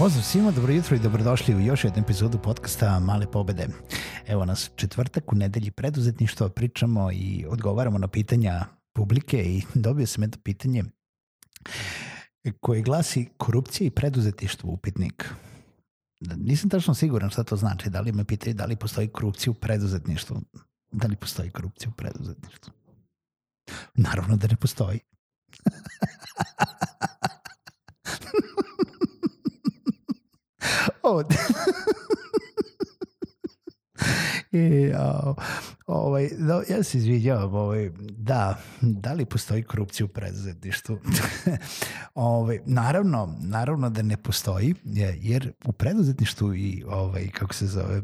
[0.00, 3.68] Pozdrav svima, dobro jutro i dobrodošli u još jednu epizodu podcasta Male pobede.
[4.26, 10.22] Evo nas četvrtak u nedelji preduzetništva, pričamo i odgovaramo na pitanja publike i dobio sam
[10.22, 10.84] jedno pitanje
[12.60, 15.28] koje glasi korupcija i preduzetništvo upitnik.
[16.20, 19.54] Nisam tačno siguran šta to znači, da li me pitaju da li postoji korupcija u
[19.54, 20.40] preduzetništvu.
[20.92, 22.72] Da li postoji korupcija u preduzetništvu?
[23.94, 25.00] Naravno da ne postoji.
[31.10, 31.24] Ovo...
[34.52, 35.34] I, o,
[35.86, 40.98] ovaj, da, ja se izviđavam, ovaj, da, da li postoji korupcija u preduzetništvu?
[42.14, 44.74] ovaj, naravno, naravno da ne postoji,
[45.20, 48.02] jer u preduzetništvu i, ovaj, kako se zove,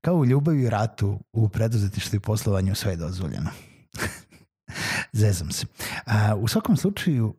[0.00, 3.50] kao u ljubavi i ratu, u preduzetništvu i poslovanju sve je dozvoljeno.
[5.12, 5.66] Zezam se.
[6.06, 7.34] A, u svakom slučaju,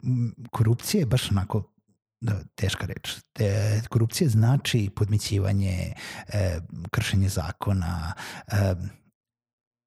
[0.51, 1.76] korupcija je baš onako
[2.21, 3.15] da, teška reč.
[3.33, 5.93] Te, korupcija znači podmićivanje,
[6.27, 6.59] e,
[6.91, 8.13] kršenje zakona,
[8.47, 8.75] e,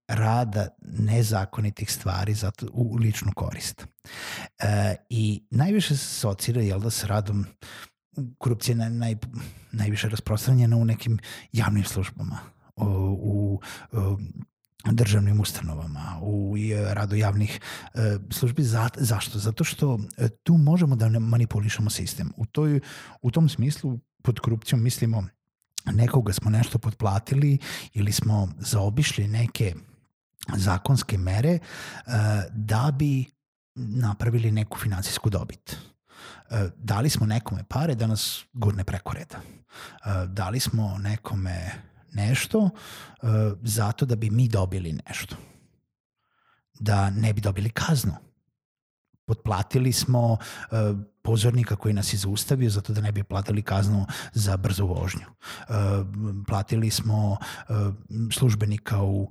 [0.08, 3.86] rada nezakonitih stvari zato, u ličnu korist.
[4.58, 7.46] E, I najviše se asocira jel da, s radom
[8.38, 9.16] korupcija je naj,
[9.72, 11.18] najviše rasprostranjena u nekim
[11.52, 12.38] javnim službama,
[12.76, 13.60] u,
[13.92, 14.18] u
[14.84, 16.54] državnim ustanovama, u
[16.92, 17.60] radu javnih
[17.94, 18.62] e, službi.
[18.62, 19.38] Za, zašto?
[19.38, 22.32] Zato što e, tu možemo da manipulišemo sistem.
[22.36, 22.80] U, toj,
[23.22, 25.24] u tom smislu pod korupcijom mislimo
[25.86, 27.58] nekoga smo nešto potplatili
[27.92, 29.74] ili smo zaobišli neke
[30.56, 31.60] zakonske mere e,
[32.52, 33.24] da bi
[33.74, 35.76] napravili neku finansijsku dobit.
[36.50, 39.38] E, dali smo nekome pare da nas gurne preko reda.
[39.38, 41.70] E, dali smo nekome
[42.12, 42.70] nešto uh,
[43.62, 45.36] zato da bi mi dobili nešto.
[46.80, 48.14] Da ne bi dobili kaznu.
[49.26, 50.38] Potplatili smo uh,
[51.22, 55.26] pozornika koji nas je zaustavio zato da ne bi platili kaznu za brzu vožnju.
[55.28, 55.74] Uh,
[56.46, 57.76] platili smo uh,
[58.32, 59.30] službenika u,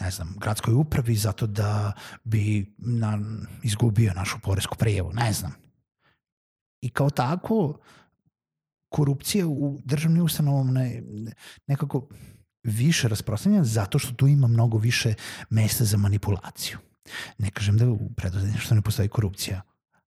[0.00, 1.92] ne znam, gradskoj upravi zato da
[2.24, 3.18] bi na,
[3.62, 5.52] izgubio našu poresku prijevu, ne znam.
[6.80, 7.78] I kao tako
[8.96, 11.02] korupcija u državnim ustanovama ne,
[11.66, 12.08] nekako
[12.62, 15.14] više rasprostranjena zato što tu ima mnogo više
[15.50, 16.78] mesta za manipulaciju.
[17.38, 19.60] Ne kažem da u preduzetništvu ne postoji korupcija,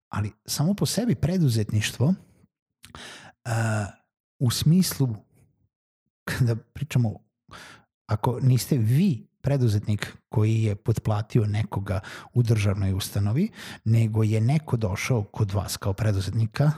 [0.09, 2.13] ali samo po sebi preduzetništvo uh,
[4.39, 5.16] u smislu
[6.23, 7.13] kada pričamo
[8.06, 12.00] ako niste vi preduzetnik koji je potplatio nekoga
[12.33, 13.50] u državnoj ustanovi,
[13.85, 16.71] nego je neko došao kod vas kao preduzetnika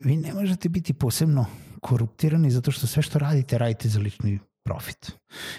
[0.00, 1.46] vi ne možete biti posebno
[1.80, 5.12] koruptirani zato što sve što radite, radite za lični profit.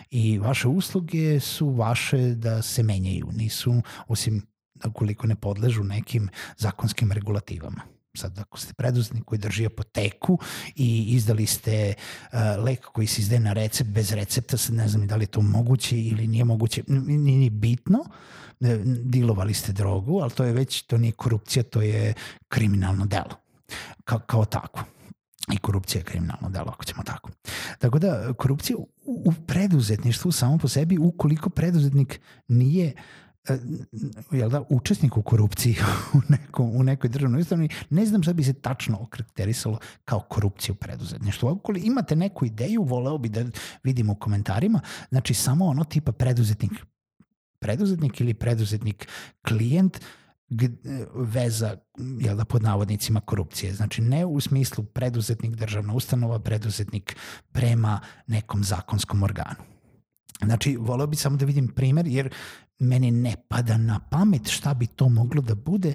[0.10, 4.42] I vaše usluge su vaše da se menjaju, nisu, osim
[4.86, 7.82] ukoliko ne podležu nekim zakonskim regulativama.
[8.18, 10.40] Sad, ako ste preduzetnik koji drži apoteku
[10.76, 15.08] i izdali ste uh, lek koji se izdaje na recept bez recepta, sad ne znam
[15.08, 18.06] da li je to moguće ili nije moguće, nije ni bitno,
[19.04, 22.14] dilovali ste drogu, ali to je već, to nije korupcija, to je
[22.48, 23.49] kriminalno delo
[24.04, 24.84] kao, kao tako.
[25.54, 27.30] I korupcija je kriminalno delo, ako ćemo tako.
[27.80, 32.94] Tako da, korupcija u, u preduzetništvu samo po sebi, ukoliko preduzetnik nije
[33.50, 33.58] e,
[34.32, 35.76] jel da, učesnik u korupciji
[36.14, 40.74] u, neko, u nekoj državnoj ustanovi, ne znam šta bi se tačno okarakterisalo kao korupcija
[40.74, 41.50] u preduzetništvu.
[41.50, 43.46] Ukoliko imate neku ideju, voleo bi da
[43.84, 46.72] vidimo u komentarima, znači samo ono tipa preduzetnik
[47.60, 49.08] preduzetnik ili preduzetnik
[49.48, 50.00] klijent
[51.16, 51.78] veza
[52.20, 53.74] jel da, pod navodnicima korupcije.
[53.74, 57.16] Znači ne u smislu preduzetnik državna ustanova, preduzetnik
[57.52, 59.64] prema nekom zakonskom organu.
[60.46, 62.34] Znači, voleo bi samo da vidim primer, jer
[62.80, 65.94] meni ne pada na pamet šta bi to moglo da bude,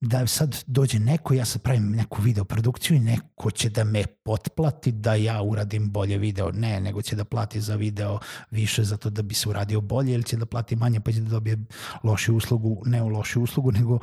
[0.00, 4.06] da sad dođe neko, ja sad pravim neku video produkciju i neko će da me
[4.06, 6.50] potplati da ja uradim bolje video.
[6.52, 8.18] Ne, nego će da plati za video
[8.50, 11.30] više zato da bi se uradio bolje ili će da plati manje pa će da
[11.30, 11.58] dobije
[12.02, 14.00] lošu uslugu, ne u lošu uslugu, nego uh,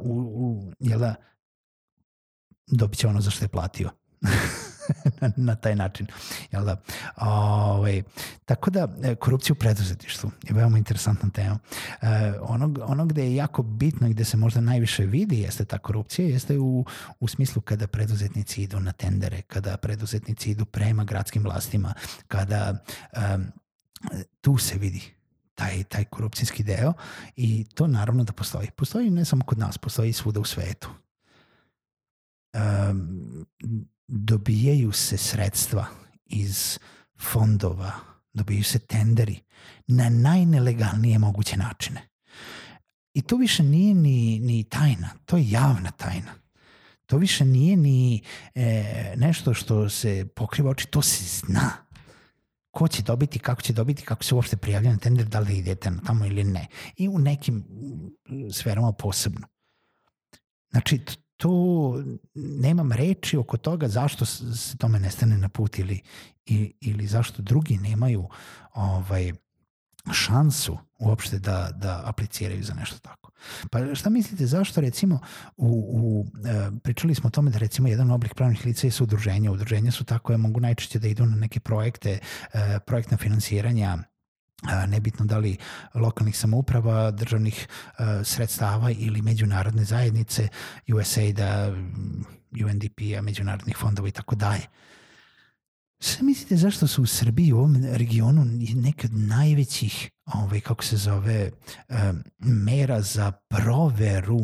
[0.00, 1.14] u, u, jel da,
[2.66, 3.90] dobit će ono za što je platio.
[5.36, 6.06] na, taj način.
[6.52, 6.76] Jel da?
[7.16, 7.32] Ove,
[7.72, 8.02] ovaj,
[8.44, 11.58] tako da, e, korupcija u preduzetništvu je veoma interesantna tema.
[12.02, 12.06] E,
[12.40, 16.28] ono, ono gde je jako bitno i gde se možda najviše vidi jeste ta korupcija,
[16.28, 16.84] jeste u,
[17.20, 21.94] u smislu kada preduzetnici idu na tendere, kada preduzetnici idu prema gradskim vlastima,
[22.28, 22.84] kada
[23.34, 23.46] um,
[24.40, 25.12] tu se vidi
[25.54, 26.92] taj, taj korupcijski deo
[27.36, 28.70] i to naravno da postoji.
[28.70, 30.90] Postoji ne samo kod nas, postoji svuda u svetu.
[32.54, 33.46] Um,
[34.08, 35.86] dobijaju se sredstva
[36.26, 36.78] iz
[37.20, 37.92] fondova,
[38.32, 39.40] dobijaju se tenderi
[39.86, 42.08] na najnelegalnije moguće načine.
[43.14, 46.34] I to više nije ni, ni tajna, to je javna tajna.
[47.06, 48.22] To više nije ni
[48.54, 51.70] e, nešto što se pokriva oči, to se zna.
[52.70, 55.90] Ko će dobiti, kako će dobiti, kako se uopšte prijavlja na tender, da li idete
[55.90, 56.66] na tamo ili ne.
[56.96, 57.64] I u nekim
[58.52, 59.46] sferama posebno.
[60.70, 61.00] Znači,
[61.42, 61.94] tu
[62.34, 66.00] nemam reči oko toga zašto se tome ne stane na put ili,
[66.80, 68.28] ili zašto drugi nemaju
[68.74, 69.32] ovaj,
[70.12, 73.30] šansu uopšte da, da apliciraju za nešto tako.
[73.70, 75.18] Pa šta mislite, zašto recimo,
[75.56, 79.52] u, u, e, pričali smo o tome da recimo jedan oblik pravnih lica je udruženja.
[79.52, 82.18] Udruženja su tako koje mogu najčešće da idu na neke projekte,
[82.52, 83.98] e, projektna finansiranja,
[84.88, 85.56] nebitno da li
[85.94, 87.68] lokalnih samouprava, državnih
[88.24, 90.48] sredstava ili međunarodne zajednice,
[90.94, 91.74] USAID-a,
[92.66, 94.66] UNDP-a, međunarodnih fondova i tako dalje.
[96.00, 98.44] Sve mislite zašto su u Srbiji u ovom regionu
[98.74, 101.50] neke od najvećih ovaj, kako se zove,
[102.38, 104.40] mera za proveru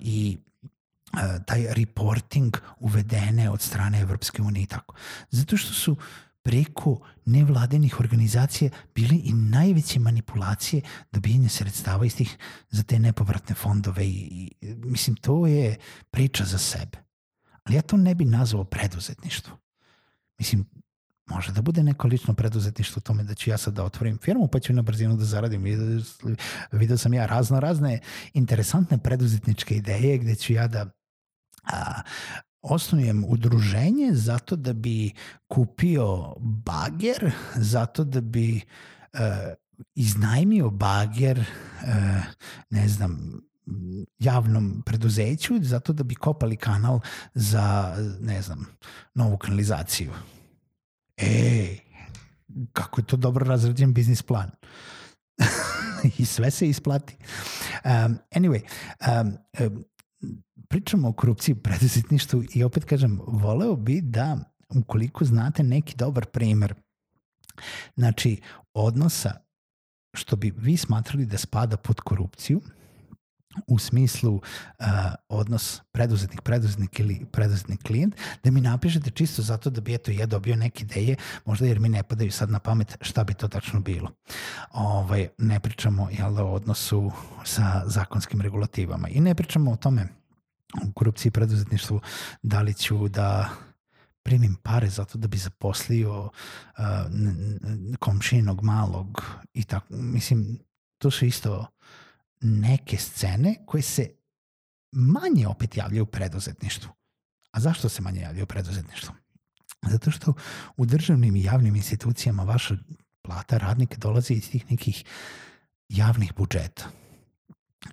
[0.00, 0.38] i
[1.46, 4.94] taj reporting uvedene od strane Evropske unije i tako.
[5.30, 5.96] Zato što su
[6.46, 10.82] preko nevladenih organizacija bili i najveće manipulacije
[11.12, 12.38] dobijanja sredstava iz tih
[12.70, 15.76] za te nepovratne fondove i, i mislim to je
[16.10, 16.98] priča za sebe.
[17.64, 19.58] Ali ja to ne bi nazvao preduzetništvo.
[20.38, 20.64] Mislim,
[21.26, 24.48] može da bude neko lično preduzetništvo u tome da ću ja sad da otvorim firmu
[24.48, 25.64] pa ću na brzinu da zaradim.
[26.72, 28.00] Video sam ja razno razne
[28.34, 30.86] interesantne preduzetničke ideje gde ću ja da
[31.62, 32.00] a,
[32.62, 35.12] osnujem udruženje zato da bi
[35.48, 38.60] kupio bager, zato da bi
[39.12, 39.20] uh,
[39.94, 42.24] iznajmio bager, uh,
[42.70, 43.40] ne znam,
[44.18, 47.00] javnom preduzeću zato da bi kopali kanal
[47.34, 48.66] za, ne znam,
[49.14, 50.12] novu kanalizaciju.
[51.16, 51.76] E,
[52.72, 54.50] kako je to dobro razrađen biznis plan.
[56.18, 57.16] I sve se isplati.
[57.84, 58.60] Um, anyway,
[59.08, 59.84] um, um,
[60.68, 64.38] pričamo o korupciji u preduzetništvu i opet kažem, voleo bi da
[64.76, 66.74] ukoliko znate neki dobar primer,
[67.96, 68.40] znači
[68.74, 69.32] odnosa
[70.14, 72.60] što bi vi smatrali da spada pod korupciju,
[73.66, 74.86] u smislu uh,
[75.28, 78.14] odnos preduzetnik, preduzetnik ili preduzetnik klijent,
[78.44, 81.88] da mi napišete čisto zato da bi eto ja dobio neke ideje, možda jer mi
[81.88, 84.10] ne padaju sad na pamet šta bi to tačno bilo.
[84.72, 87.12] Ovaj, ne pričamo jel, da, o odnosu
[87.44, 90.08] sa zakonskim regulativama i ne pričamo o tome
[90.84, 92.00] u korupciji i preduzetništvu,
[92.42, 93.48] da li ću da
[94.22, 96.30] primim pare zato da bi zaposlio uh,
[97.98, 99.22] komšinog malog
[99.54, 99.86] i tako.
[99.90, 100.58] Mislim,
[100.98, 101.66] to su isto
[102.40, 104.10] neke scene koje se
[104.92, 106.90] manje opet javljaju u preduzetništvu.
[107.50, 109.14] A zašto se manje javljaju u preduzetništvu?
[109.88, 110.34] Zato što
[110.76, 112.76] u državnim i javnim institucijama vaša
[113.22, 115.04] plata radnika dolazi iz tih nekih
[115.88, 116.90] javnih budžeta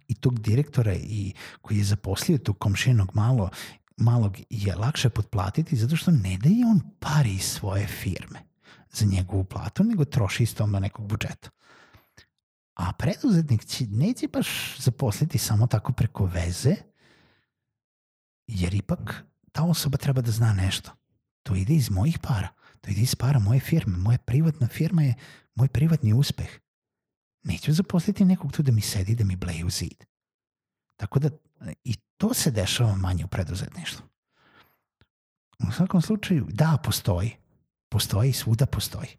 [0.08, 3.50] i tog direktora i koji je zaposlio tog komšinog malo,
[3.98, 8.40] malog je lakše potplatiti zato što ne daje on pari iz svoje firme
[8.92, 11.50] za njegovu platu, nego troši iz tome nekog budžeta.
[12.74, 16.76] A preduzetnik će, neće baš zaposliti samo tako preko veze,
[18.48, 20.92] jer ipak ta osoba treba da zna nešto.
[21.44, 22.48] To ide iz mojih para.
[22.82, 23.98] To ide iz para moje firme.
[23.98, 25.16] Moja privatna firma je
[25.56, 26.50] moj privatni uspeh.
[27.44, 30.04] Neću zaposliti nekog tu da mi sedi, da mi bleje u zid.
[30.96, 31.30] Tako da
[31.84, 34.06] i to se dešava manje u preduzetništvu.
[35.68, 37.36] U svakom slučaju, da, postoji.
[37.90, 39.18] Postoji svuda postoji.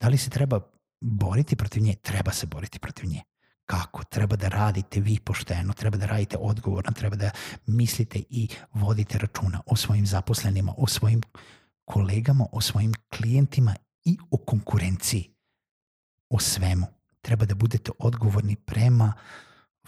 [0.00, 0.60] Da li se treba
[1.06, 1.94] boriti protiv nje?
[1.94, 3.22] Treba se boriti protiv nje.
[3.64, 4.04] Kako?
[4.04, 7.30] Treba da radite vi pošteno, treba da radite odgovorno, treba da
[7.66, 11.22] mislite i vodite računa o svojim zaposlenima, o svojim
[11.84, 15.30] kolegama, o svojim klijentima i o konkurenciji.
[16.30, 16.86] o svemu.
[17.20, 19.12] Treba da budete odgovorni prema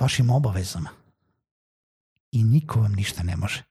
[0.01, 0.91] vašim obavezama.
[2.33, 3.63] I niko vam ništa ne može.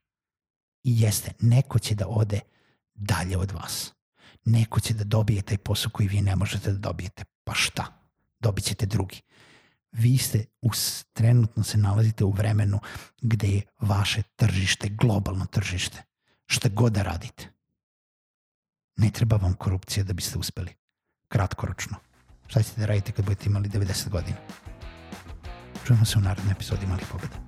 [0.83, 2.39] I jeste, neko će da ode
[2.93, 3.93] dalje od vas.
[4.45, 7.23] Neko će da dobije taj posao koji vi ne možete da dobijete.
[7.47, 7.85] Pa šta?
[8.39, 9.21] Dobit ćete drugi.
[9.91, 12.79] Vi ste, us, trenutno se nalazite u vremenu
[13.21, 16.03] gde je vaše tržište, globalno tržište.
[16.45, 17.49] Šta god da radite.
[18.95, 20.73] Ne treba vam korupcija da biste uspeli.
[21.27, 21.95] Kratkoročno.
[22.47, 24.37] Šta ćete da radite kad budete imali 90 godina?
[25.85, 27.46] Čujemo se u narednoj epizodi Malih pobeda.